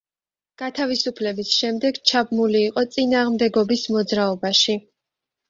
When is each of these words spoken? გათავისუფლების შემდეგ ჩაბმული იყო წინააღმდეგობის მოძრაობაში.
გათავისუფლების 0.59 1.51
შემდეგ 1.57 1.99
ჩაბმული 2.13 2.63
იყო 2.71 2.85
წინააღმდეგობის 2.97 3.85
მოძრაობაში. 3.99 4.79